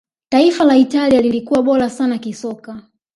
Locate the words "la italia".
0.63-1.21